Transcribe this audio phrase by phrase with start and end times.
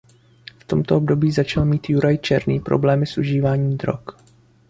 [0.59, 3.99] V tomto období začal mít Juraj Černý problémy s užíváním drog.